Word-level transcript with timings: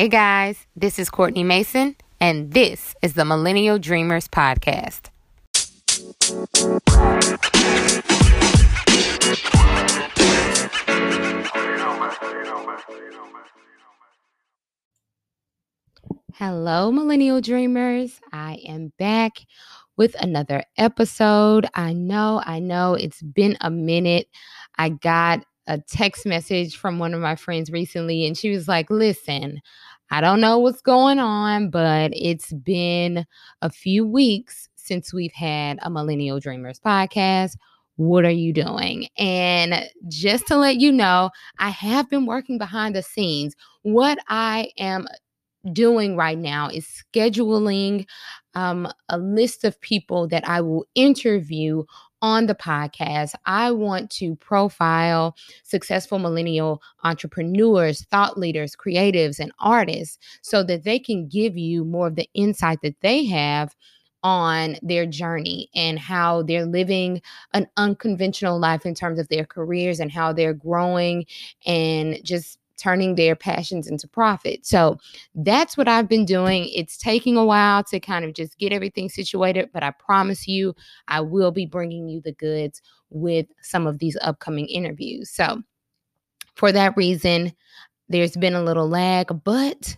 Hey 0.00 0.08
guys, 0.08 0.66
this 0.74 0.98
is 0.98 1.10
Courtney 1.10 1.44
Mason, 1.44 1.94
and 2.18 2.54
this 2.54 2.94
is 3.02 3.12
the 3.12 3.26
Millennial 3.26 3.78
Dreamers 3.78 4.28
Podcast. 4.28 5.10
Hello, 16.32 16.90
Millennial 16.90 17.42
Dreamers. 17.42 18.22
I 18.32 18.54
am 18.66 18.94
back 18.98 19.32
with 19.98 20.16
another 20.22 20.64
episode. 20.78 21.66
I 21.74 21.92
know, 21.92 22.42
I 22.46 22.58
know 22.58 22.94
it's 22.94 23.20
been 23.20 23.58
a 23.60 23.70
minute. 23.70 24.28
I 24.78 24.88
got 24.88 25.44
a 25.70 25.78
text 25.78 26.26
message 26.26 26.76
from 26.76 26.98
one 26.98 27.14
of 27.14 27.20
my 27.20 27.36
friends 27.36 27.70
recently, 27.70 28.26
and 28.26 28.36
she 28.36 28.50
was 28.50 28.66
like, 28.66 28.90
Listen, 28.90 29.60
I 30.10 30.20
don't 30.20 30.40
know 30.40 30.58
what's 30.58 30.82
going 30.82 31.18
on, 31.18 31.70
but 31.70 32.10
it's 32.14 32.52
been 32.52 33.24
a 33.62 33.70
few 33.70 34.04
weeks 34.04 34.68
since 34.74 35.14
we've 35.14 35.32
had 35.32 35.78
a 35.82 35.90
Millennial 35.90 36.40
Dreamers 36.40 36.80
podcast. 36.80 37.56
What 37.96 38.24
are 38.24 38.30
you 38.30 38.52
doing? 38.52 39.06
And 39.18 39.88
just 40.08 40.46
to 40.48 40.56
let 40.56 40.80
you 40.80 40.90
know, 40.90 41.30
I 41.58 41.70
have 41.70 42.10
been 42.10 42.26
working 42.26 42.58
behind 42.58 42.96
the 42.96 43.02
scenes. 43.02 43.54
What 43.82 44.18
I 44.28 44.70
am 44.78 45.06
doing 45.72 46.16
right 46.16 46.38
now 46.38 46.68
is 46.68 46.86
scheduling 46.86 48.06
um, 48.54 48.88
a 49.10 49.18
list 49.18 49.64
of 49.64 49.80
people 49.80 50.26
that 50.28 50.48
I 50.48 50.60
will 50.60 50.86
interview 50.94 51.84
on 52.22 52.46
the 52.46 52.54
podcast. 52.54 53.34
I 53.46 53.70
want 53.70 54.10
to 54.12 54.36
profile 54.36 55.36
successful 55.62 56.18
millennial 56.18 56.82
entrepreneurs, 57.04 58.04
thought 58.10 58.38
leaders, 58.38 58.76
creatives, 58.76 59.38
and 59.38 59.52
artists 59.58 60.18
so 60.42 60.62
that 60.64 60.84
they 60.84 60.98
can 60.98 61.28
give 61.28 61.56
you 61.56 61.84
more 61.84 62.08
of 62.08 62.16
the 62.16 62.28
insight 62.34 62.80
that 62.82 63.00
they 63.00 63.24
have 63.26 63.74
on 64.22 64.76
their 64.82 65.06
journey 65.06 65.70
and 65.74 65.98
how 65.98 66.42
they're 66.42 66.66
living 66.66 67.22
an 67.54 67.66
unconventional 67.76 68.58
life 68.58 68.84
in 68.84 68.94
terms 68.94 69.18
of 69.18 69.28
their 69.28 69.46
careers 69.46 69.98
and 69.98 70.12
how 70.12 70.32
they're 70.32 70.54
growing 70.54 71.24
and 71.64 72.18
just 72.22 72.59
turning 72.80 73.14
their 73.14 73.36
passions 73.36 73.86
into 73.86 74.08
profit. 74.08 74.64
So 74.64 74.98
that's 75.34 75.76
what 75.76 75.88
I've 75.88 76.08
been 76.08 76.24
doing. 76.24 76.68
It's 76.74 76.96
taking 76.96 77.36
a 77.36 77.44
while 77.44 77.84
to 77.84 78.00
kind 78.00 78.24
of 78.24 78.32
just 78.34 78.58
get 78.58 78.72
everything 78.72 79.08
situated, 79.08 79.70
but 79.72 79.82
I 79.82 79.92
promise 79.92 80.48
you, 80.48 80.74
I 81.08 81.20
will 81.20 81.50
be 81.50 81.66
bringing 81.66 82.08
you 82.08 82.20
the 82.20 82.32
goods 82.32 82.80
with 83.10 83.46
some 83.62 83.86
of 83.86 83.98
these 83.98 84.16
upcoming 84.22 84.66
interviews. 84.66 85.30
So 85.30 85.62
for 86.54 86.72
that 86.72 86.96
reason, 86.96 87.52
there's 88.08 88.36
been 88.36 88.54
a 88.54 88.62
little 88.62 88.88
lag, 88.88 89.28
but 89.44 89.96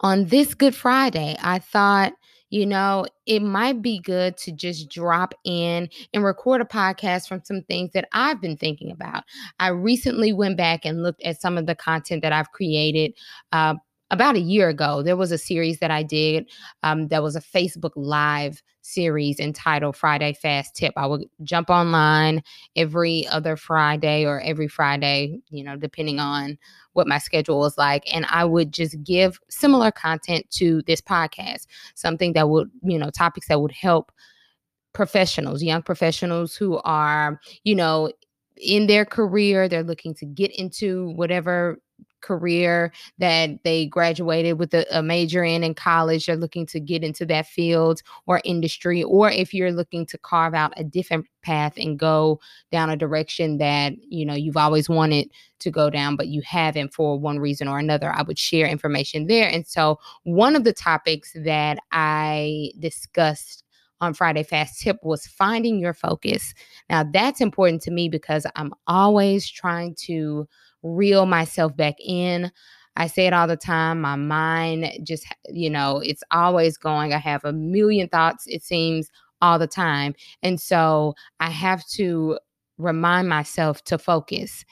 on 0.00 0.26
this 0.26 0.54
Good 0.54 0.74
Friday, 0.74 1.36
I 1.40 1.58
thought 1.60 2.12
you 2.52 2.66
know, 2.66 3.06
it 3.24 3.40
might 3.40 3.80
be 3.80 3.98
good 3.98 4.36
to 4.36 4.52
just 4.52 4.90
drop 4.90 5.32
in 5.42 5.88
and 6.12 6.22
record 6.22 6.60
a 6.60 6.66
podcast 6.66 7.26
from 7.26 7.40
some 7.42 7.62
things 7.62 7.92
that 7.94 8.06
I've 8.12 8.42
been 8.42 8.58
thinking 8.58 8.90
about. 8.90 9.24
I 9.58 9.68
recently 9.68 10.34
went 10.34 10.58
back 10.58 10.84
and 10.84 11.02
looked 11.02 11.22
at 11.22 11.40
some 11.40 11.56
of 11.56 11.64
the 11.64 11.74
content 11.74 12.20
that 12.20 12.32
I've 12.34 12.52
created. 12.52 13.14
Uh, 13.52 13.76
about 14.12 14.36
a 14.36 14.40
year 14.40 14.68
ago, 14.68 15.02
there 15.02 15.16
was 15.16 15.32
a 15.32 15.38
series 15.38 15.78
that 15.78 15.90
I 15.90 16.02
did 16.02 16.48
um, 16.82 17.08
that 17.08 17.22
was 17.22 17.34
a 17.34 17.40
Facebook 17.40 17.92
Live 17.96 18.62
series 18.82 19.40
entitled 19.40 19.96
Friday 19.96 20.34
Fast 20.34 20.76
Tip. 20.76 20.92
I 20.96 21.06
would 21.06 21.24
jump 21.42 21.70
online 21.70 22.42
every 22.76 23.26
other 23.28 23.56
Friday 23.56 24.26
or 24.26 24.40
every 24.42 24.68
Friday, 24.68 25.40
you 25.48 25.64
know, 25.64 25.76
depending 25.76 26.20
on 26.20 26.58
what 26.92 27.08
my 27.08 27.16
schedule 27.16 27.58
was 27.58 27.78
like. 27.78 28.04
And 28.14 28.26
I 28.28 28.44
would 28.44 28.70
just 28.70 29.02
give 29.02 29.40
similar 29.48 29.90
content 29.90 30.48
to 30.52 30.82
this 30.82 31.00
podcast, 31.00 31.66
something 31.94 32.34
that 32.34 32.50
would, 32.50 32.70
you 32.82 32.98
know, 32.98 33.08
topics 33.08 33.48
that 33.48 33.62
would 33.62 33.72
help 33.72 34.12
professionals, 34.92 35.62
young 35.62 35.80
professionals 35.80 36.54
who 36.54 36.78
are, 36.84 37.40
you 37.64 37.74
know, 37.74 38.12
in 38.58 38.88
their 38.88 39.06
career, 39.06 39.68
they're 39.68 39.82
looking 39.82 40.12
to 40.16 40.26
get 40.26 40.50
into 40.52 41.08
whatever 41.12 41.78
career 42.22 42.92
that 43.18 43.50
they 43.64 43.86
graduated 43.86 44.58
with 44.58 44.72
a, 44.72 44.86
a, 44.96 45.02
major 45.02 45.44
in 45.44 45.62
in 45.62 45.74
college 45.74 46.28
are 46.28 46.36
looking 46.36 46.64
to 46.64 46.80
get 46.80 47.04
into 47.04 47.26
that 47.26 47.46
field 47.46 48.00
or 48.26 48.40
industry 48.44 49.02
or 49.02 49.30
if 49.30 49.52
you're 49.52 49.72
looking 49.72 50.06
to 50.06 50.16
carve 50.18 50.54
out 50.54 50.72
a 50.76 50.84
different 50.84 51.26
path 51.42 51.74
and 51.76 51.98
go 51.98 52.40
down 52.70 52.88
a 52.88 52.96
direction 52.96 53.58
that 53.58 53.92
you 54.08 54.24
know 54.24 54.34
you've 54.34 54.56
always 54.56 54.88
wanted 54.88 55.28
to 55.58 55.70
go 55.70 55.90
down 55.90 56.16
but 56.16 56.28
you 56.28 56.40
haven't 56.42 56.94
for 56.94 57.18
one 57.18 57.38
reason 57.38 57.68
or 57.68 57.78
another 57.78 58.12
i 58.12 58.22
would 58.22 58.38
share 58.38 58.66
information 58.66 59.26
there 59.26 59.48
and 59.48 59.66
so 59.66 59.98
one 60.22 60.56
of 60.56 60.64
the 60.64 60.72
topics 60.72 61.32
that 61.44 61.78
i 61.90 62.70
discussed 62.78 63.64
on 64.02 64.12
Friday 64.12 64.42
Fast 64.42 64.80
Tip 64.80 64.98
was 65.02 65.26
finding 65.26 65.78
your 65.78 65.94
focus. 65.94 66.52
Now, 66.90 67.04
that's 67.04 67.40
important 67.40 67.80
to 67.82 67.92
me 67.92 68.08
because 68.08 68.44
I'm 68.56 68.74
always 68.88 69.48
trying 69.48 69.94
to 70.06 70.46
reel 70.82 71.26
myself 71.26 71.76
back 71.76 71.94
in. 71.98 72.50
I 72.96 73.06
say 73.06 73.26
it 73.26 73.32
all 73.32 73.46
the 73.46 73.56
time. 73.56 74.00
My 74.00 74.16
mind 74.16 74.90
just, 75.02 75.26
you 75.48 75.70
know, 75.70 75.98
it's 75.98 76.22
always 76.30 76.76
going. 76.76 77.12
I 77.12 77.18
have 77.18 77.44
a 77.44 77.52
million 77.52 78.08
thoughts, 78.08 78.44
it 78.46 78.62
seems, 78.62 79.10
all 79.40 79.58
the 79.58 79.66
time. 79.66 80.14
And 80.42 80.60
so 80.60 81.14
I 81.40 81.50
have 81.50 81.86
to 81.88 82.38
remind 82.78 83.28
myself 83.28 83.82
to 83.84 83.98
focus. 83.98 84.64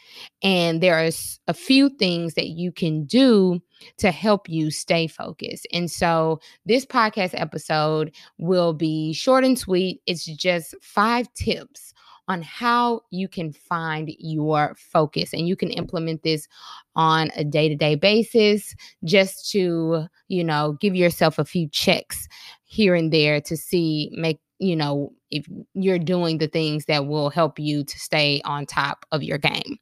And 0.42 0.82
there 0.82 0.96
are 0.96 1.10
a 1.48 1.54
few 1.54 1.88
things 1.88 2.34
that 2.34 2.48
you 2.48 2.72
can 2.72 3.04
do 3.04 3.60
to 3.98 4.10
help 4.10 4.48
you 4.48 4.70
stay 4.70 5.06
focused. 5.06 5.66
And 5.72 5.90
so 5.90 6.40
this 6.66 6.84
podcast 6.84 7.30
episode 7.34 8.14
will 8.38 8.72
be 8.72 9.12
short 9.12 9.44
and 9.44 9.58
sweet. 9.58 10.02
It's 10.06 10.24
just 10.24 10.74
five 10.82 11.32
tips 11.34 11.94
on 12.30 12.42
how 12.42 13.00
you 13.10 13.26
can 13.26 13.52
find 13.52 14.08
your 14.20 14.76
focus. 14.78 15.32
And 15.32 15.48
you 15.48 15.56
can 15.56 15.70
implement 15.70 16.22
this 16.22 16.46
on 16.94 17.30
a 17.34 17.42
day 17.42 17.68
to 17.68 17.74
day 17.74 17.96
basis 17.96 18.72
just 19.02 19.50
to, 19.50 20.06
you 20.28 20.44
know, 20.44 20.78
give 20.80 20.94
yourself 20.94 21.40
a 21.40 21.44
few 21.44 21.68
checks 21.68 22.28
here 22.62 22.94
and 22.94 23.12
there 23.12 23.40
to 23.40 23.56
see, 23.56 24.12
make, 24.12 24.38
you 24.60 24.76
know, 24.76 25.12
if 25.32 25.44
you're 25.74 25.98
doing 25.98 26.38
the 26.38 26.46
things 26.46 26.84
that 26.84 27.08
will 27.08 27.30
help 27.30 27.58
you 27.58 27.82
to 27.82 27.98
stay 27.98 28.40
on 28.44 28.64
top 28.64 29.04
of 29.10 29.24
your 29.24 29.38
game. 29.38 29.78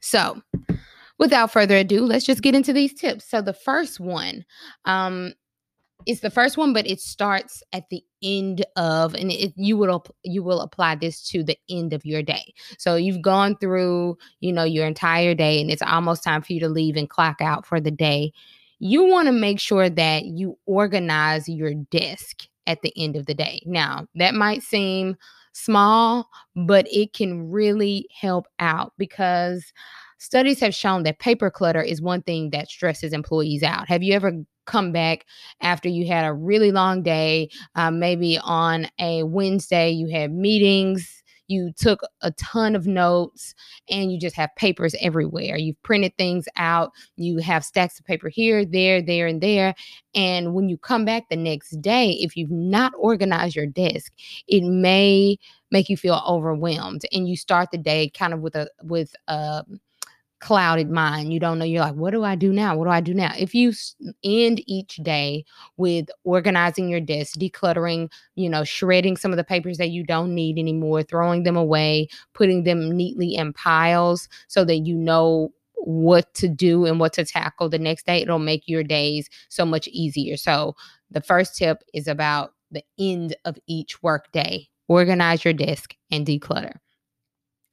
So, 0.00 0.40
without 1.18 1.52
further 1.52 1.76
ado, 1.76 2.06
let's 2.06 2.24
just 2.24 2.42
get 2.42 2.54
into 2.54 2.72
these 2.72 2.94
tips. 2.94 3.28
So, 3.28 3.42
the 3.42 3.52
first 3.52 4.00
one 4.00 4.46
um, 4.86 5.34
it's 6.06 6.20
the 6.20 6.30
first 6.30 6.56
one, 6.56 6.72
but 6.72 6.86
it 6.86 7.00
starts 7.00 7.62
at 7.72 7.88
the 7.90 8.02
end 8.22 8.64
of, 8.76 9.14
and 9.14 9.30
it, 9.30 9.52
you 9.56 9.76
will 9.76 10.04
you 10.22 10.42
will 10.42 10.60
apply 10.60 10.94
this 10.96 11.22
to 11.28 11.42
the 11.42 11.56
end 11.68 11.92
of 11.92 12.04
your 12.04 12.22
day. 12.22 12.54
So 12.78 12.96
you've 12.96 13.22
gone 13.22 13.56
through, 13.56 14.16
you 14.40 14.52
know, 14.52 14.64
your 14.64 14.86
entire 14.86 15.34
day, 15.34 15.60
and 15.60 15.70
it's 15.70 15.82
almost 15.82 16.24
time 16.24 16.42
for 16.42 16.52
you 16.52 16.60
to 16.60 16.68
leave 16.68 16.96
and 16.96 17.08
clock 17.08 17.40
out 17.40 17.66
for 17.66 17.80
the 17.80 17.90
day. 17.90 18.32
You 18.78 19.04
want 19.04 19.26
to 19.26 19.32
make 19.32 19.60
sure 19.60 19.88
that 19.88 20.24
you 20.24 20.58
organize 20.66 21.48
your 21.48 21.74
desk 21.74 22.46
at 22.66 22.82
the 22.82 22.92
end 22.96 23.16
of 23.16 23.26
the 23.26 23.34
day. 23.34 23.62
Now 23.66 24.06
that 24.14 24.34
might 24.34 24.62
seem 24.62 25.16
small, 25.52 26.28
but 26.56 26.86
it 26.90 27.12
can 27.12 27.50
really 27.50 28.08
help 28.18 28.46
out 28.58 28.92
because 28.98 29.72
studies 30.18 30.60
have 30.60 30.74
shown 30.74 31.02
that 31.02 31.18
paper 31.18 31.50
clutter 31.50 31.82
is 31.82 32.00
one 32.00 32.22
thing 32.22 32.50
that 32.50 32.68
stresses 32.68 33.12
employees 33.12 33.62
out. 33.62 33.88
Have 33.88 34.02
you 34.02 34.14
ever 34.14 34.32
come 34.66 34.92
back 34.92 35.24
after 35.60 35.88
you 35.88 36.06
had 36.06 36.24
a 36.24 36.32
really 36.32 36.72
long 36.72 37.02
day. 37.02 37.48
Uh, 37.74 37.90
maybe 37.90 38.38
on 38.42 38.88
a 38.98 39.22
Wednesday, 39.24 39.90
you 39.90 40.08
had 40.08 40.32
meetings, 40.32 41.22
you 41.48 41.72
took 41.76 42.00
a 42.22 42.30
ton 42.32 42.74
of 42.74 42.86
notes, 42.86 43.54
and 43.90 44.12
you 44.12 44.18
just 44.18 44.36
have 44.36 44.54
papers 44.56 44.94
everywhere. 45.00 45.56
You've 45.56 45.82
printed 45.82 46.16
things 46.16 46.46
out, 46.56 46.92
you 47.16 47.38
have 47.38 47.64
stacks 47.64 47.98
of 47.98 48.06
paper 48.06 48.28
here, 48.28 48.64
there, 48.64 49.02
there, 49.02 49.26
and 49.26 49.40
there. 49.40 49.74
And 50.14 50.54
when 50.54 50.68
you 50.68 50.78
come 50.78 51.04
back 51.04 51.28
the 51.28 51.36
next 51.36 51.80
day, 51.82 52.12
if 52.20 52.36
you've 52.36 52.50
not 52.50 52.92
organized 52.98 53.56
your 53.56 53.66
desk, 53.66 54.12
it 54.48 54.62
may 54.62 55.36
make 55.70 55.88
you 55.88 55.96
feel 55.96 56.22
overwhelmed 56.26 57.02
and 57.12 57.28
you 57.28 57.36
start 57.36 57.70
the 57.70 57.78
day 57.78 58.10
kind 58.10 58.34
of 58.34 58.40
with 58.40 58.54
a 58.54 58.68
with 58.82 59.14
a 59.26 59.64
clouded 60.42 60.90
mind. 60.90 61.32
You 61.32 61.40
don't 61.40 61.58
know. 61.58 61.64
You're 61.64 61.80
like, 61.80 61.94
what 61.94 62.10
do 62.10 62.24
I 62.24 62.34
do 62.34 62.52
now? 62.52 62.76
What 62.76 62.84
do 62.84 62.90
I 62.90 63.00
do 63.00 63.14
now? 63.14 63.32
If 63.38 63.54
you 63.54 63.72
end 64.24 64.62
each 64.66 64.96
day 64.96 65.44
with 65.76 66.10
organizing 66.24 66.88
your 66.88 67.00
desk, 67.00 67.38
decluttering, 67.38 68.10
you 68.34 68.50
know, 68.50 68.64
shredding 68.64 69.16
some 69.16 69.30
of 69.30 69.36
the 69.36 69.44
papers 69.44 69.78
that 69.78 69.90
you 69.90 70.04
don't 70.04 70.34
need 70.34 70.58
anymore, 70.58 71.04
throwing 71.04 71.44
them 71.44 71.56
away, 71.56 72.08
putting 72.34 72.64
them 72.64 72.90
neatly 72.90 73.34
in 73.34 73.52
piles 73.52 74.28
so 74.48 74.64
that 74.64 74.80
you 74.80 74.96
know 74.96 75.52
what 75.76 76.34
to 76.34 76.48
do 76.48 76.84
and 76.86 77.00
what 77.00 77.12
to 77.14 77.24
tackle 77.24 77.68
the 77.68 77.78
next 77.78 78.06
day, 78.06 78.20
it'll 78.20 78.38
make 78.38 78.66
your 78.66 78.84
days 78.84 79.30
so 79.48 79.64
much 79.64 79.88
easier. 79.88 80.36
So, 80.36 80.74
the 81.10 81.20
first 81.20 81.56
tip 81.56 81.82
is 81.92 82.08
about 82.08 82.54
the 82.70 82.82
end 82.98 83.36
of 83.44 83.58
each 83.66 84.02
work 84.02 84.32
day 84.32 84.68
organize 84.88 85.44
your 85.44 85.54
desk 85.54 85.94
and 86.10 86.26
declutter. 86.26 86.74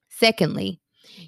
Secondly, 0.09 0.79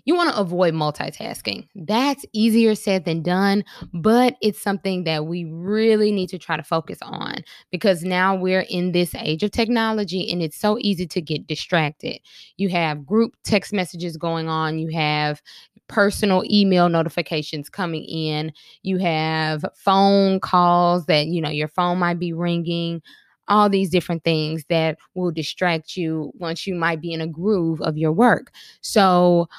you 0.06 0.16
want 0.16 0.34
to 0.34 0.40
avoid 0.40 0.74
multitasking. 0.74 1.68
That's 1.76 2.26
easier 2.34 2.76
said 2.76 3.06
than 3.06 3.22
done, 3.22 3.64
but 3.94 4.36
it's 4.42 4.62
something 4.62 5.04
that 5.06 5.26
we 5.26 5.46
really 5.46 6.12
need 6.12 6.30
to 6.30 6.38
try 6.38 6.58
to 6.58 6.64
focus 6.64 7.00
on 7.02 7.44
because 7.72 8.04
now 8.04 8.36
we're 8.36 8.66
in 8.70 8.92
this 8.92 9.16
age 9.16 9.44
of 9.44 9.52
technology 9.52 10.32
and 10.32 10.42
it's 10.42 10.58
so 10.58 10.78
easy 10.80 11.08
to 11.08 11.22
get 11.22 11.48
distracted. 11.48 12.20
You 12.58 12.70
have 12.70 13.06
group 13.06 13.36
text 13.44 13.74
messages 13.74 14.18
going 14.18 14.48
on, 14.50 14.80
you 14.80 14.90
have 14.90 15.42
personal 15.88 16.44
email 16.50 16.90
notifications 16.90 17.70
coming 17.70 18.06
in, 18.06 18.54
you 18.82 18.98
have 18.98 19.66
phone 19.76 20.40
calls 20.40 21.06
that, 21.06 21.28
you 21.28 21.42
know, 21.42 21.50
your 21.50 21.68
phone 21.68 22.00
might 22.00 22.20
be 22.20 22.34
ringing 22.34 23.02
all 23.48 23.70
these 23.70 23.90
different 23.90 24.24
things 24.24 24.64
that 24.70 24.98
will 25.14 25.32
distract 25.32 25.98
you 25.98 26.32
once 26.36 26.66
you 26.66 26.74
might 26.74 27.02
be 27.02 27.12
in 27.12 27.20
a 27.20 27.28
groove 27.28 27.82
of 27.82 27.98
your 27.98 28.14
work. 28.14 28.52
So 28.80 29.50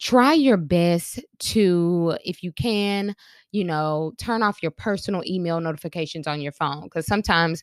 try 0.00 0.32
your 0.32 0.56
best 0.56 1.20
to, 1.38 2.16
if 2.24 2.42
you 2.42 2.52
can, 2.52 3.14
you 3.52 3.64
know, 3.64 4.12
turn 4.18 4.42
off 4.42 4.62
your 4.62 4.70
personal 4.72 5.22
email 5.26 5.60
notifications 5.60 6.26
on 6.26 6.40
your 6.40 6.52
phone 6.52 6.84
because 6.84 7.06
sometimes 7.06 7.62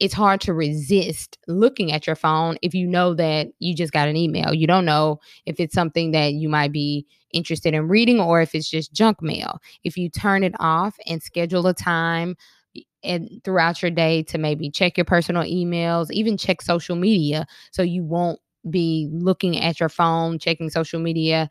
it's 0.00 0.14
hard 0.14 0.40
to 0.40 0.54
resist 0.54 1.38
looking 1.48 1.92
at 1.92 2.06
your 2.06 2.16
phone 2.16 2.56
if 2.62 2.74
you 2.74 2.86
know 2.86 3.14
that 3.14 3.48
you 3.58 3.74
just 3.74 3.92
got 3.92 4.08
an 4.08 4.16
email. 4.16 4.54
You 4.54 4.66
don't 4.66 4.84
know 4.84 5.20
if 5.46 5.60
it's 5.60 5.74
something 5.74 6.12
that 6.12 6.34
you 6.34 6.48
might 6.48 6.72
be 6.72 7.06
interested 7.32 7.74
in 7.74 7.88
reading 7.88 8.20
or 8.20 8.40
if 8.40 8.54
it's 8.54 8.70
just 8.70 8.92
junk 8.92 9.22
mail. 9.22 9.60
If 9.84 9.96
you 9.96 10.08
turn 10.08 10.44
it 10.44 10.54
off 10.60 10.96
and 11.06 11.22
schedule 11.22 11.66
a 11.66 11.74
time 11.74 12.36
and 13.02 13.28
throughout 13.44 13.82
your 13.82 13.90
day 13.90 14.22
to 14.24 14.38
maybe 14.38 14.70
check 14.70 14.96
your 14.96 15.04
personal 15.04 15.42
emails, 15.42 16.10
even 16.10 16.36
check 16.36 16.62
social 16.62 16.96
media 16.96 17.46
so 17.72 17.82
you 17.82 18.04
won't 18.04 18.40
be 18.70 19.08
looking 19.12 19.58
at 19.60 19.80
your 19.80 19.88
phone, 19.88 20.38
checking 20.38 20.68
social 20.70 21.00
media 21.00 21.48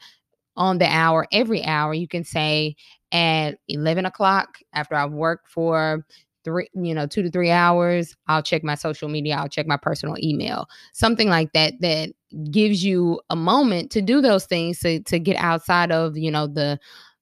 on 0.58 0.80
the 0.80 0.88
hour, 0.88 1.28
every 1.32 1.64
hour. 1.64 1.94
You 1.94 2.08
can 2.08 2.24
say 2.24 2.76
at 3.12 3.60
11 3.70 4.06
o'clock 4.06 4.58
after 4.74 4.96
I've 4.96 5.14
worked 5.14 5.50
for 5.50 6.06
three, 6.44 6.68
you 6.74 6.94
know, 6.94 7.08
two 7.08 7.22
to 7.24 7.32
three 7.32 7.52
hours, 7.52 8.16
I'll 8.28 8.44
check 8.44 8.64
my 8.64 8.76
social 8.76 9.10
media, 9.10 9.36
I'll 9.36 9.50
check 9.50 9.68
my 9.68 9.78
personal 9.78 10.16
email, 10.22 10.68
something 10.94 11.30
like 11.30 11.54
that, 11.54 11.74
that 11.82 12.14
gives 12.52 12.84
you 12.84 13.22
a 13.30 13.36
moment 13.36 13.92
to 13.92 14.02
do 14.02 14.22
those 14.22 14.46
things 14.46 14.80
to, 14.80 15.02
to 15.04 15.20
get 15.20 15.38
outside 15.38 15.92
of, 15.92 16.18
you 16.18 16.32
know, 16.32 16.48
the 16.48 16.80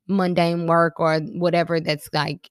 mundane 0.08 0.68
work 0.68 1.00
or 1.00 1.20
whatever 1.20 1.80
that's 1.80 2.10
like 2.14 2.50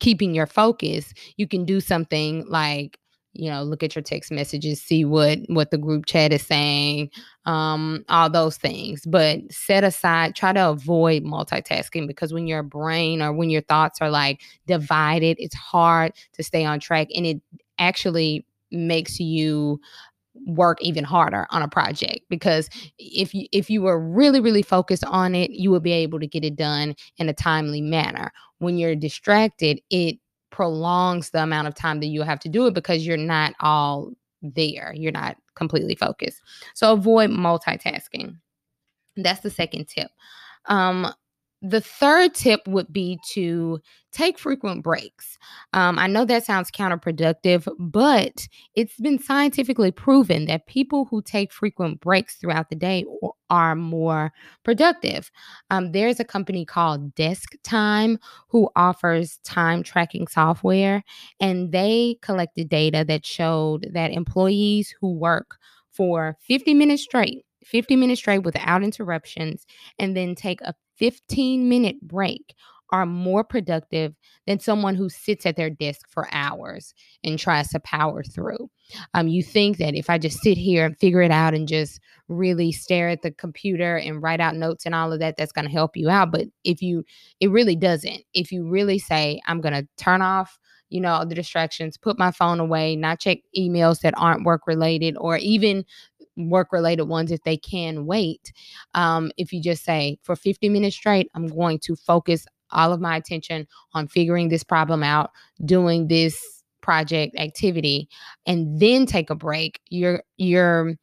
keeping 0.00 0.34
your 0.34 0.46
focus, 0.46 1.12
you 1.36 1.46
can 1.46 1.64
do 1.64 1.80
something 1.80 2.44
like 2.48 2.98
you 3.38 3.50
know 3.50 3.62
look 3.62 3.82
at 3.82 3.94
your 3.94 4.02
text 4.02 4.30
messages 4.32 4.82
see 4.82 5.04
what 5.04 5.38
what 5.46 5.70
the 5.70 5.78
group 5.78 6.06
chat 6.06 6.32
is 6.32 6.42
saying 6.42 7.08
um 7.46 8.04
all 8.08 8.28
those 8.28 8.56
things. 8.58 9.02
But 9.06 9.40
set 9.50 9.84
aside 9.84 10.34
try 10.34 10.52
to 10.52 10.70
avoid 10.70 11.24
multitasking 11.24 12.06
because 12.06 12.32
when 12.32 12.46
your 12.46 12.62
brain 12.62 13.22
or 13.22 13.32
when 13.32 13.48
your 13.50 13.62
thoughts 13.62 14.00
are 14.00 14.10
like 14.10 14.40
divided 14.66 15.36
it's 15.40 15.54
hard 15.54 16.12
to 16.34 16.42
stay 16.42 16.64
on 16.64 16.80
track 16.80 17.08
and 17.14 17.26
it 17.26 17.40
actually 17.78 18.44
makes 18.70 19.20
you 19.20 19.80
work 20.46 20.78
even 20.80 21.04
harder 21.04 21.46
on 21.50 21.62
a 21.62 21.68
project 21.68 22.20
because 22.28 22.68
if 22.98 23.34
you 23.34 23.46
if 23.52 23.70
you 23.70 23.82
were 23.82 23.98
really 24.00 24.40
really 24.40 24.62
focused 24.62 25.04
on 25.04 25.34
it 25.34 25.50
you 25.50 25.70
would 25.70 25.82
be 25.82 25.92
able 25.92 26.20
to 26.20 26.26
get 26.26 26.44
it 26.44 26.56
done 26.56 26.94
in 27.18 27.28
a 27.28 27.34
timely 27.34 27.80
manner. 27.80 28.32
When 28.58 28.78
you're 28.78 28.96
distracted 28.96 29.80
it 29.90 30.18
prolongs 30.50 31.30
the 31.30 31.42
amount 31.42 31.68
of 31.68 31.74
time 31.74 32.00
that 32.00 32.06
you 32.06 32.22
have 32.22 32.40
to 32.40 32.48
do 32.48 32.66
it 32.66 32.74
because 32.74 33.06
you're 33.06 33.16
not 33.16 33.54
all 33.60 34.10
there 34.42 34.92
you're 34.94 35.12
not 35.12 35.36
completely 35.54 35.96
focused. 35.96 36.40
So 36.74 36.92
avoid 36.92 37.30
multitasking. 37.30 38.36
That's 39.16 39.40
the 39.40 39.50
second 39.50 39.88
tip. 39.88 40.10
Um 40.66 41.12
the 41.60 41.80
third 41.80 42.34
tip 42.34 42.60
would 42.68 42.92
be 42.92 43.18
to 43.32 43.80
take 44.12 44.38
frequent 44.38 44.82
breaks. 44.82 45.38
Um, 45.72 45.98
I 45.98 46.06
know 46.06 46.24
that 46.24 46.44
sounds 46.44 46.70
counterproductive, 46.70 47.68
but 47.78 48.46
it's 48.74 48.98
been 49.00 49.18
scientifically 49.18 49.90
proven 49.90 50.46
that 50.46 50.66
people 50.66 51.06
who 51.06 51.20
take 51.20 51.52
frequent 51.52 52.00
breaks 52.00 52.36
throughout 52.36 52.70
the 52.70 52.76
day 52.76 53.04
are 53.50 53.74
more 53.74 54.32
productive. 54.64 55.30
Um, 55.70 55.92
there's 55.92 56.20
a 56.20 56.24
company 56.24 56.64
called 56.64 57.14
Desk 57.14 57.54
Time 57.64 58.18
who 58.48 58.70
offers 58.76 59.38
time 59.44 59.82
tracking 59.82 60.28
software, 60.28 61.02
and 61.40 61.72
they 61.72 62.18
collected 62.22 62.68
data 62.68 63.04
that 63.08 63.26
showed 63.26 63.88
that 63.92 64.12
employees 64.12 64.94
who 65.00 65.12
work 65.12 65.58
for 65.90 66.36
50 66.40 66.74
minutes 66.74 67.02
straight 67.02 67.44
50 67.64 67.96
minutes 67.96 68.20
straight 68.20 68.42
without 68.42 68.82
interruptions 68.82 69.66
and 69.98 70.16
then 70.16 70.34
take 70.34 70.60
a 70.62 70.74
15 70.96 71.68
minute 71.68 72.00
break 72.02 72.54
are 72.90 73.06
more 73.06 73.44
productive 73.44 74.14
than 74.46 74.58
someone 74.58 74.94
who 74.94 75.08
sits 75.08 75.44
at 75.44 75.56
their 75.56 75.68
desk 75.68 76.08
for 76.08 76.26
hours 76.32 76.94
and 77.22 77.38
tries 77.38 77.68
to 77.68 77.80
power 77.80 78.22
through. 78.22 78.70
Um, 79.12 79.28
you 79.28 79.42
think 79.42 79.76
that 79.76 79.94
if 79.94 80.08
I 80.08 80.16
just 80.16 80.40
sit 80.40 80.56
here 80.56 80.86
and 80.86 80.98
figure 80.98 81.20
it 81.20 81.30
out 81.30 81.54
and 81.54 81.68
just 81.68 82.00
really 82.28 82.72
stare 82.72 83.10
at 83.10 83.22
the 83.22 83.30
computer 83.30 83.96
and 83.96 84.22
write 84.22 84.40
out 84.40 84.56
notes 84.56 84.86
and 84.86 84.94
all 84.94 85.12
of 85.12 85.20
that, 85.20 85.36
that's 85.36 85.52
going 85.52 85.66
to 85.66 85.70
help 85.70 85.96
you 85.96 86.08
out. 86.08 86.32
But 86.32 86.46
if 86.64 86.80
you, 86.80 87.04
it 87.40 87.50
really 87.50 87.76
doesn't. 87.76 88.22
If 88.32 88.52
you 88.52 88.66
really 88.66 88.98
say, 88.98 89.40
I'm 89.46 89.60
going 89.60 89.74
to 89.74 89.86
turn 89.98 90.22
off 90.22 90.58
you 90.90 91.00
know, 91.00 91.24
the 91.24 91.34
distractions, 91.34 91.96
put 91.96 92.18
my 92.18 92.30
phone 92.30 92.60
away, 92.60 92.96
not 92.96 93.20
check 93.20 93.38
emails 93.56 94.00
that 94.00 94.14
aren't 94.16 94.44
work 94.44 94.66
related, 94.66 95.16
or 95.18 95.36
even 95.36 95.84
work 96.38 96.72
related 96.72 97.04
ones 97.04 97.32
if 97.32 97.42
they 97.42 97.56
can 97.56 98.06
wait. 98.06 98.52
Um, 98.94 99.30
if 99.36 99.52
you 99.52 99.60
just 99.60 99.84
say, 99.84 100.18
for 100.22 100.36
50 100.36 100.68
minutes 100.68 100.96
straight, 100.96 101.30
I'm 101.34 101.48
going 101.48 101.78
to 101.80 101.96
focus 101.96 102.46
all 102.70 102.92
of 102.92 103.00
my 103.00 103.16
attention 103.16 103.66
on 103.94 104.08
figuring 104.08 104.48
this 104.48 104.64
problem 104.64 105.02
out, 105.02 105.30
doing 105.64 106.08
this 106.08 106.62
project 106.80 107.36
activity, 107.38 108.08
and 108.46 108.80
then 108.80 109.06
take 109.06 109.30
a 109.30 109.34
break, 109.34 109.80
you're 109.90 110.22
you're 110.36 110.94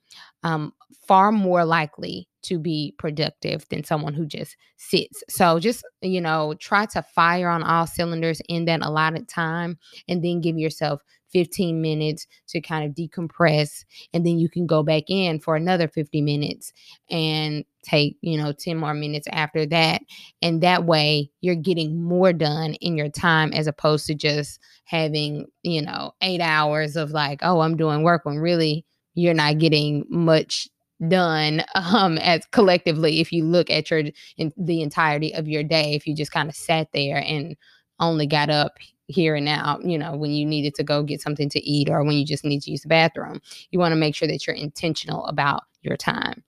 um, 0.44 0.74
far 1.08 1.32
more 1.32 1.66
likely 1.66 2.28
to 2.48 2.60
be 2.60 2.94
productive 2.98 3.66
than 3.70 3.84
someone 3.84 4.14
who 4.14 4.26
just 4.26 4.56
sits. 4.78 5.24
So 5.30 5.60
just, 5.60 5.84
you 6.02 6.22
know, 6.22 6.56
try 6.60 6.86
to 6.88 7.02
fire 7.02 7.50
on 7.50 7.64
all 7.64 7.88
cylinders 7.88 8.42
in 8.48 8.66
that 8.66 8.82
allotted 8.82 9.28
time 9.28 9.78
and 10.08 10.24
then 10.24 10.42
give 10.42 10.58
yourself 10.58 11.02
15 11.36 11.82
minutes 11.82 12.28
to 12.48 12.62
kind 12.62 12.86
of 12.86 12.96
decompress 12.96 13.84
and 14.14 14.26
then 14.26 14.40
you 14.40 14.48
can 14.48 14.66
go 14.66 14.84
back 14.84 15.04
in 15.10 15.38
for 15.38 15.58
another 15.58 15.88
50 15.90 16.22
minutes 16.22 16.72
and 17.10 17.66
take 17.84 18.16
you 18.22 18.38
know 18.38 18.54
10 18.54 18.78
more 18.78 18.94
minutes 18.94 19.28
after 19.34 19.66
that 19.66 20.02
and 20.42 20.62
that 20.62 20.86
way 20.86 21.30
you're 21.42 21.56
getting 21.56 22.02
more 22.02 22.32
done 22.32 22.76
in 22.76 22.96
your 22.96 23.10
time 23.10 23.52
as 23.52 23.68
opposed 23.68 24.08
to 24.08 24.16
just 24.16 24.62
having 24.86 25.46
you 25.64 25.82
know 25.82 26.14
8 26.22 26.40
hours 26.40 26.96
of 26.96 27.12
like 27.12 27.40
oh 27.42 27.60
I'm 27.60 27.76
doing 27.76 28.04
work 28.04 28.24
when 28.24 28.38
really 28.38 28.86
you're 29.14 29.34
not 29.34 29.58
getting 29.58 30.06
much 30.10 30.70
done 31.08 31.64
um 31.76 32.18
as 32.20 32.46
collectively 32.52 33.20
if 33.20 33.32
you 33.32 33.44
look 33.44 33.70
at 33.70 33.92
your 33.92 34.04
in 34.38 34.54
the 34.58 34.82
entirety 34.82 35.34
of 35.34 35.48
your 35.48 35.64
day 35.64 35.94
if 35.94 36.08
you 36.08 36.16
just 36.16 36.32
kind 36.32 36.50
of 36.50 36.56
sat 36.56 36.88
there 36.94 37.18
and 37.18 37.56
only 38.00 38.28
got 38.28 38.50
up 38.50 38.78
here 39.08 39.36
and 39.36 39.46
now, 39.46 39.80
you 39.84 39.98
know, 39.98 40.16
when 40.16 40.32
you 40.32 40.46
needed 40.46 40.76
to 40.76 40.84
go 40.84 41.04
get 41.04 41.22
something 41.22 41.50
to 41.50 41.64
eat 41.64 41.90
or 41.90 42.04
when 42.04 42.16
you 42.16 42.26
just 42.26 42.46
need 42.46 42.62
to 42.64 42.72
use 42.72 42.82
the 42.82 42.88
bathroom. 42.88 43.42
You 43.72 43.80
want 43.80 43.92
to 43.92 43.98
make 43.98 44.16
sure 44.16 44.28
that 44.28 44.46
you're 44.46 44.56
intentional 44.56 45.26
about 45.26 45.64
your 45.82 45.98
time. 45.98 46.44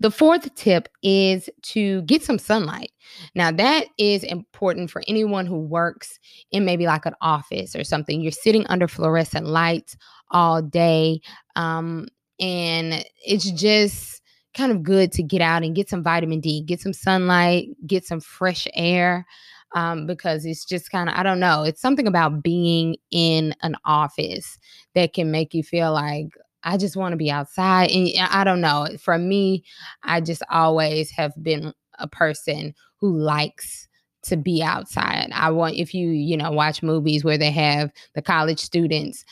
The 0.00 0.10
fourth 0.10 0.54
tip 0.54 0.88
is 1.02 1.50
to 1.62 2.00
get 2.02 2.22
some 2.22 2.38
sunlight. 2.38 2.92
Now, 3.34 3.52
that 3.52 3.88
is 3.98 4.24
important 4.24 4.90
for 4.90 5.02
anyone 5.06 5.44
who 5.44 5.58
works 5.58 6.18
in 6.50 6.64
maybe 6.64 6.86
like 6.86 7.04
an 7.04 7.14
office 7.20 7.76
or 7.76 7.84
something. 7.84 8.22
You're 8.22 8.32
sitting 8.32 8.66
under 8.68 8.88
fluorescent 8.88 9.46
lights 9.46 9.96
all 10.30 10.62
day. 10.62 11.20
Um, 11.56 12.08
and 12.40 13.04
it's 13.24 13.50
just 13.50 14.20
kind 14.54 14.72
of 14.72 14.82
good 14.82 15.12
to 15.12 15.22
get 15.22 15.42
out 15.42 15.62
and 15.62 15.76
get 15.76 15.88
some 15.88 16.02
vitamin 16.02 16.40
D, 16.40 16.62
get 16.62 16.80
some 16.80 16.92
sunlight, 16.92 17.68
get 17.86 18.04
some 18.04 18.20
fresh 18.20 18.66
air 18.74 19.26
um, 19.74 20.06
because 20.06 20.46
it's 20.46 20.64
just 20.64 20.90
kind 20.90 21.08
of, 21.08 21.14
I 21.14 21.22
don't 21.22 21.40
know, 21.40 21.62
it's 21.62 21.80
something 21.80 22.06
about 22.06 22.42
being 22.42 22.96
in 23.10 23.54
an 23.62 23.76
office 23.84 24.58
that 24.94 25.12
can 25.12 25.30
make 25.30 25.52
you 25.52 25.62
feel 25.62 25.92
like, 25.92 26.28
I 26.62 26.76
just 26.78 26.96
want 26.96 27.12
to 27.12 27.16
be 27.16 27.30
outside. 27.30 27.90
And 27.92 28.08
I 28.18 28.42
don't 28.42 28.60
know. 28.60 28.88
For 28.98 29.18
me, 29.18 29.62
I 30.02 30.20
just 30.20 30.42
always 30.50 31.10
have 31.12 31.32
been 31.40 31.72
a 32.00 32.08
person 32.08 32.74
who 32.96 33.16
likes 33.16 33.86
to 34.24 34.36
be 34.36 34.64
outside. 34.64 35.30
I 35.32 35.50
want, 35.50 35.76
if 35.76 35.94
you, 35.94 36.08
you 36.08 36.36
know, 36.36 36.50
watch 36.50 36.82
movies 36.82 37.22
where 37.22 37.38
they 37.38 37.52
have 37.52 37.92
the 38.14 38.22
college 38.22 38.58
students 38.58 39.24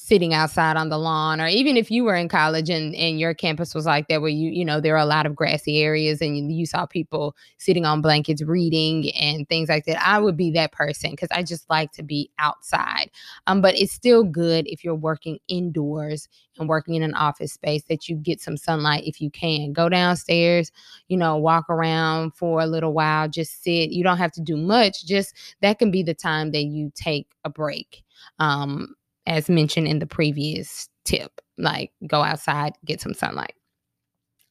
sitting 0.00 0.32
outside 0.32 0.76
on 0.76 0.88
the 0.88 0.98
lawn 0.98 1.40
or 1.40 1.48
even 1.48 1.76
if 1.76 1.90
you 1.90 2.04
were 2.04 2.14
in 2.14 2.28
college 2.28 2.70
and, 2.70 2.94
and 2.94 3.18
your 3.18 3.34
campus 3.34 3.74
was 3.74 3.84
like 3.84 4.06
that 4.06 4.20
where 4.20 4.30
you 4.30 4.48
you 4.50 4.64
know 4.64 4.80
there 4.80 4.94
are 4.94 5.02
a 5.02 5.04
lot 5.04 5.26
of 5.26 5.34
grassy 5.34 5.82
areas 5.82 6.20
and 6.20 6.38
you, 6.38 6.56
you 6.56 6.66
saw 6.66 6.86
people 6.86 7.34
sitting 7.58 7.84
on 7.84 8.00
blankets 8.00 8.40
reading 8.42 9.10
and 9.16 9.48
things 9.48 9.68
like 9.68 9.84
that 9.86 10.00
i 10.06 10.18
would 10.18 10.36
be 10.36 10.52
that 10.52 10.70
person 10.70 11.10
because 11.10 11.28
i 11.32 11.42
just 11.42 11.68
like 11.68 11.90
to 11.92 12.02
be 12.02 12.30
outside. 12.38 13.10
Um, 13.46 13.60
but 13.60 13.76
it's 13.76 13.92
still 13.92 14.22
good 14.22 14.66
if 14.68 14.84
you're 14.84 14.94
working 14.94 15.38
indoors 15.48 16.28
and 16.58 16.68
working 16.68 16.94
in 16.94 17.02
an 17.02 17.14
office 17.14 17.52
space 17.52 17.82
that 17.88 18.08
you 18.08 18.16
get 18.16 18.40
some 18.40 18.56
sunlight 18.56 19.04
if 19.04 19.20
you 19.20 19.30
can. 19.30 19.72
Go 19.72 19.88
downstairs 19.88 20.70
you 21.08 21.16
know 21.16 21.36
walk 21.36 21.68
around 21.68 22.34
for 22.36 22.60
a 22.60 22.66
little 22.66 22.92
while 22.92 23.28
just 23.28 23.62
sit. 23.62 23.90
You 23.90 24.04
don't 24.04 24.18
have 24.18 24.32
to 24.32 24.40
do 24.40 24.56
much 24.56 25.04
just 25.04 25.34
that 25.60 25.78
can 25.78 25.90
be 25.90 26.02
the 26.02 26.14
time 26.14 26.52
that 26.52 26.64
you 26.64 26.92
take 26.94 27.26
a 27.44 27.50
break. 27.50 28.04
Um, 28.38 28.94
as 29.28 29.50
mentioned 29.50 29.86
in 29.86 29.98
the 30.00 30.06
previous 30.06 30.88
tip. 31.04 31.40
Like 31.58 31.92
go 32.06 32.22
outside, 32.22 32.72
get 32.84 33.00
some 33.00 33.14
sunlight. 33.14 33.54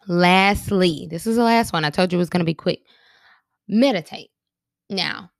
Lastly, 0.07 1.07
this 1.09 1.27
is 1.27 1.35
the 1.35 1.43
last 1.43 1.73
one. 1.73 1.83
I 1.83 1.89
told 1.89 2.13
you 2.13 2.17
it 2.17 2.19
was 2.19 2.29
going 2.29 2.39
to 2.39 2.45
be 2.45 2.53
quick. 2.53 2.81
Meditate. 3.67 4.29
Now, 4.89 5.31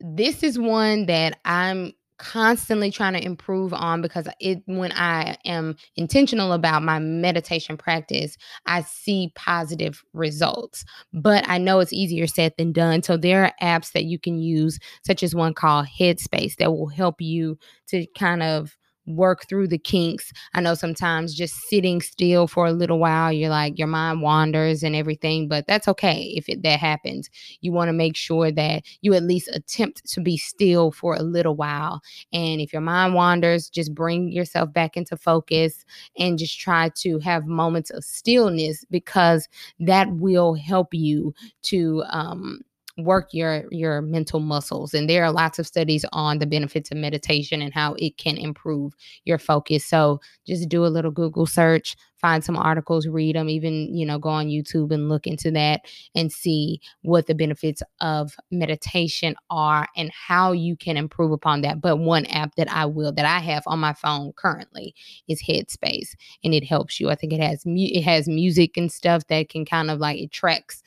this 0.00 0.42
is 0.42 0.58
one 0.58 1.06
that 1.06 1.38
I'm 1.44 1.92
constantly 2.20 2.90
trying 2.90 3.14
to 3.14 3.24
improve 3.24 3.72
on 3.72 4.02
because 4.02 4.28
it 4.40 4.62
when 4.66 4.92
I 4.92 5.38
am 5.46 5.74
intentional 5.96 6.52
about 6.52 6.82
my 6.82 6.98
meditation 6.98 7.78
practice, 7.78 8.36
I 8.66 8.82
see 8.82 9.32
positive 9.34 10.04
results. 10.12 10.84
But 11.14 11.48
I 11.48 11.56
know 11.56 11.80
it's 11.80 11.94
easier 11.94 12.26
said 12.26 12.52
than 12.58 12.72
done. 12.72 13.02
So 13.02 13.16
there 13.16 13.44
are 13.44 13.52
apps 13.62 13.92
that 13.92 14.04
you 14.04 14.18
can 14.18 14.38
use, 14.38 14.78
such 15.04 15.22
as 15.22 15.34
one 15.34 15.54
called 15.54 15.86
Headspace, 15.86 16.56
that 16.56 16.72
will 16.72 16.88
help 16.88 17.20
you 17.20 17.58
to 17.88 18.06
kind 18.18 18.42
of 18.42 18.76
work 19.06 19.48
through 19.48 19.68
the 19.68 19.78
kinks. 19.78 20.32
I 20.54 20.60
know 20.60 20.74
sometimes 20.74 21.34
just 21.34 21.54
sitting 21.68 22.00
still 22.00 22.46
for 22.46 22.66
a 22.66 22.72
little 22.72 22.98
while, 22.98 23.32
you're 23.32 23.50
like 23.50 23.78
your 23.78 23.88
mind 23.88 24.22
wanders 24.22 24.82
and 24.82 24.94
everything, 24.94 25.48
but 25.48 25.66
that's 25.66 25.88
okay 25.88 26.32
if 26.36 26.48
it, 26.48 26.62
that 26.62 26.78
happens. 26.78 27.28
You 27.60 27.72
want 27.72 27.88
to 27.88 27.92
make 27.92 28.16
sure 28.16 28.50
that 28.52 28.84
you 29.00 29.14
at 29.14 29.22
least 29.22 29.48
attempt 29.52 30.08
to 30.12 30.20
be 30.20 30.36
still 30.36 30.92
for 30.92 31.14
a 31.14 31.22
little 31.22 31.56
while. 31.56 32.00
And 32.32 32.60
if 32.60 32.72
your 32.72 32.82
mind 32.82 33.14
wanders, 33.14 33.68
just 33.68 33.94
bring 33.94 34.30
yourself 34.30 34.72
back 34.72 34.96
into 34.96 35.16
focus 35.16 35.84
and 36.18 36.38
just 36.38 36.58
try 36.58 36.90
to 36.96 37.18
have 37.20 37.46
moments 37.46 37.90
of 37.90 38.04
stillness 38.04 38.84
because 38.90 39.48
that 39.78 40.10
will 40.12 40.54
help 40.54 40.94
you 40.94 41.34
to 41.62 42.02
um 42.10 42.60
work 43.04 43.28
your 43.32 43.64
your 43.70 44.02
mental 44.02 44.40
muscles 44.40 44.94
and 44.94 45.08
there 45.08 45.24
are 45.24 45.32
lots 45.32 45.58
of 45.58 45.66
studies 45.66 46.04
on 46.12 46.38
the 46.38 46.46
benefits 46.46 46.90
of 46.90 46.96
meditation 46.96 47.62
and 47.62 47.74
how 47.74 47.94
it 47.98 48.16
can 48.16 48.36
improve 48.36 48.94
your 49.24 49.38
focus. 49.38 49.84
So 49.84 50.20
just 50.46 50.68
do 50.68 50.84
a 50.84 50.88
little 50.88 51.10
google 51.10 51.46
search 51.46 51.96
find 52.20 52.44
some 52.44 52.56
articles 52.56 53.06
read 53.06 53.34
them 53.34 53.48
even 53.48 53.94
you 53.94 54.04
know 54.04 54.18
go 54.18 54.28
on 54.28 54.46
youtube 54.46 54.92
and 54.92 55.08
look 55.08 55.26
into 55.26 55.50
that 55.50 55.80
and 56.14 56.30
see 56.30 56.80
what 57.02 57.26
the 57.26 57.34
benefits 57.34 57.82
of 58.00 58.36
meditation 58.50 59.34
are 59.48 59.88
and 59.96 60.10
how 60.12 60.52
you 60.52 60.76
can 60.76 60.96
improve 60.96 61.32
upon 61.32 61.62
that. 61.62 61.80
But 61.80 61.96
one 61.96 62.26
app 62.26 62.54
that 62.56 62.70
i 62.70 62.84
will 62.86 63.12
that 63.12 63.24
i 63.24 63.38
have 63.38 63.62
on 63.66 63.78
my 63.78 63.92
phone 63.92 64.32
currently 64.34 64.94
is 65.28 65.42
headspace 65.42 66.14
and 66.44 66.54
it 66.54 66.64
helps 66.64 67.00
you. 67.00 67.10
I 67.10 67.14
think 67.14 67.32
it 67.32 67.40
has 67.40 67.64
mu- 67.64 67.76
it 67.78 68.02
has 68.02 68.28
music 68.28 68.76
and 68.76 68.90
stuff 68.90 69.26
that 69.28 69.48
can 69.48 69.64
kind 69.64 69.90
of 69.90 69.98
like 69.98 70.18
it 70.18 70.30
tracks 70.30 70.82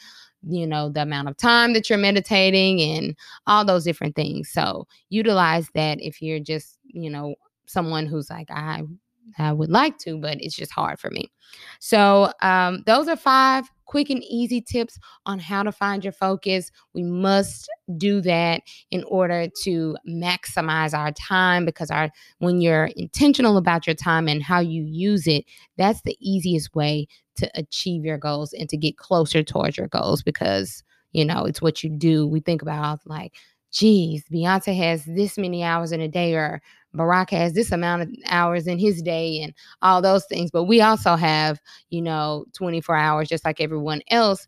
you 0.47 0.67
know, 0.67 0.89
the 0.89 1.01
amount 1.01 1.29
of 1.29 1.37
time 1.37 1.73
that 1.73 1.89
you're 1.89 1.99
meditating 1.99 2.81
and 2.81 3.15
all 3.47 3.65
those 3.65 3.83
different 3.83 4.15
things. 4.15 4.49
So 4.49 4.87
utilize 5.09 5.67
that 5.75 5.99
if 6.01 6.21
you're 6.21 6.39
just, 6.39 6.77
you 6.85 7.09
know, 7.09 7.35
someone 7.65 8.05
who's 8.05 8.29
like, 8.29 8.49
I 8.51 8.83
I 9.37 9.53
would 9.53 9.69
like 9.69 9.97
to, 9.99 10.17
but 10.17 10.37
it's 10.41 10.55
just 10.55 10.71
hard 10.71 10.99
for 10.99 11.09
me. 11.09 11.31
So, 11.79 12.31
um, 12.41 12.83
those 12.85 13.07
are 13.07 13.15
five 13.15 13.71
quick 13.85 14.09
and 14.09 14.23
easy 14.23 14.61
tips 14.61 14.97
on 15.25 15.39
how 15.39 15.63
to 15.63 15.71
find 15.71 16.03
your 16.03 16.13
focus. 16.13 16.71
We 16.93 17.03
must 17.03 17.69
do 17.97 18.21
that 18.21 18.61
in 18.91 19.03
order 19.05 19.47
to 19.63 19.95
maximize 20.07 20.97
our 20.97 21.11
time 21.11 21.65
because 21.65 21.91
our 21.91 22.09
when 22.39 22.61
you're 22.61 22.89
intentional 22.95 23.57
about 23.57 23.87
your 23.87 23.95
time 23.95 24.27
and 24.27 24.41
how 24.41 24.59
you 24.59 24.83
use 24.83 25.27
it, 25.27 25.45
that's 25.77 26.01
the 26.01 26.17
easiest 26.19 26.73
way 26.75 27.07
to 27.35 27.49
achieve 27.55 28.05
your 28.05 28.17
goals 28.17 28.53
and 28.53 28.69
to 28.69 28.77
get 28.77 28.97
closer 28.97 29.43
towards 29.43 29.77
your 29.77 29.87
goals 29.87 30.21
because 30.21 30.83
you 31.11 31.25
know 31.25 31.45
it's 31.45 31.61
what 31.61 31.83
you 31.83 31.89
do. 31.89 32.27
We 32.27 32.39
think 32.39 32.61
about 32.61 32.99
like, 33.05 33.33
geez, 33.71 34.23
Beyonce 34.31 34.75
has 34.77 35.05
this 35.05 35.37
many 35.37 35.63
hours 35.63 35.91
in 35.91 36.01
a 36.01 36.07
day 36.07 36.35
or 36.35 36.61
Barack 36.95 37.29
has 37.31 37.53
this 37.53 37.71
amount 37.71 38.03
of 38.03 38.09
hours 38.27 38.67
in 38.67 38.77
his 38.77 39.01
day 39.01 39.41
and 39.41 39.53
all 39.81 40.01
those 40.01 40.25
things. 40.25 40.51
But 40.51 40.65
we 40.65 40.81
also 40.81 41.15
have, 41.15 41.59
you 41.89 42.01
know, 42.01 42.45
24 42.53 42.95
hours 42.95 43.29
just 43.29 43.45
like 43.45 43.59
everyone 43.59 44.01
else. 44.09 44.47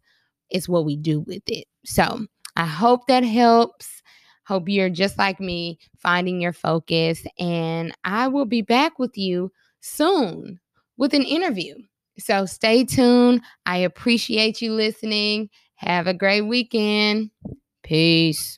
It's 0.49 0.69
what 0.69 0.85
we 0.85 0.95
do 0.95 1.21
with 1.21 1.43
it. 1.47 1.65
So 1.85 2.25
I 2.55 2.65
hope 2.65 3.07
that 3.07 3.23
helps. 3.23 4.01
Hope 4.45 4.69
you're 4.69 4.91
just 4.91 5.17
like 5.17 5.39
me, 5.39 5.79
finding 5.97 6.39
your 6.39 6.53
focus. 6.53 7.23
And 7.39 7.95
I 8.03 8.27
will 8.27 8.45
be 8.45 8.61
back 8.61 8.99
with 8.99 9.17
you 9.17 9.51
soon 9.81 10.59
with 10.97 11.13
an 11.13 11.23
interview. 11.23 11.75
So 12.19 12.45
stay 12.45 12.85
tuned. 12.85 13.41
I 13.65 13.77
appreciate 13.77 14.61
you 14.61 14.73
listening. 14.73 15.49
Have 15.75 16.07
a 16.07 16.13
great 16.13 16.41
weekend. 16.41 17.31
Peace. 17.83 18.57